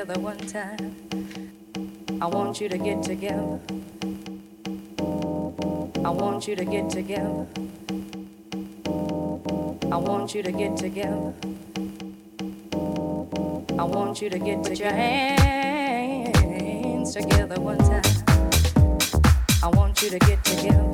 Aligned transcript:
Together 0.00 0.20
one 0.20 0.38
time. 0.38 0.96
I 2.22 2.26
want 2.26 2.58
you 2.58 2.70
to 2.70 2.78
get 2.78 3.02
together. 3.02 3.60
I 6.02 6.08
want 6.08 6.48
you 6.48 6.56
to 6.56 6.64
get 6.64 6.88
together. 6.88 7.46
I 9.92 9.96
want 9.96 10.34
you 10.34 10.42
to 10.42 10.52
get 10.52 10.78
together. 10.78 11.34
I 13.78 13.84
want 13.84 14.22
you 14.22 14.30
to 14.30 14.38
get 14.38 14.62
Put 14.62 14.78
your 14.78 14.90
hands 14.90 16.32
together 17.12 17.60
one 17.60 17.76
time. 17.78 18.00
I 19.62 19.68
want 19.68 20.00
you 20.00 20.08
to 20.08 20.18
get 20.20 20.42
together. 20.44 20.90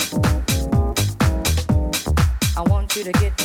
I 2.57 2.63
want 2.63 2.97
you 2.97 3.05
to 3.05 3.13
get 3.13 3.36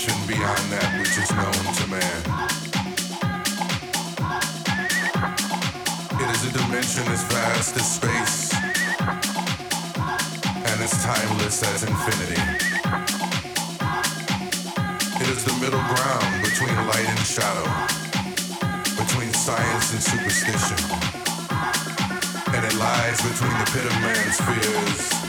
fifth 0.00 0.16
dimension 0.16 0.26
beyond 0.26 0.72
that 0.72 0.98
which 0.98 1.18
is 1.18 1.30
known 1.32 1.74
to 1.74 1.86
man. 1.88 2.20
It 6.20 6.28
is 6.36 6.44
a 6.44 6.52
dimension 6.58 7.06
as 7.12 7.22
vast 7.24 7.76
as 7.76 7.86
space 7.96 8.52
and 10.54 10.80
as 10.80 10.92
timeless 11.02 11.62
as 11.62 11.82
infinity. 11.82 12.40
It 15.20 15.28
is 15.28 15.44
the 15.44 15.54
middle 15.60 15.84
ground 15.92 16.42
between 16.44 16.74
light 16.86 17.08
and 17.08 17.18
shadow, 17.20 17.68
between 18.96 19.32
science 19.32 19.92
and 19.92 20.02
superstition. 20.02 20.78
And 22.54 22.64
it 22.64 22.74
lies 22.76 23.20
between 23.20 23.52
the 23.58 23.70
pit 23.72 23.86
of 23.86 23.92
man's 24.00 24.40
fears 24.40 25.19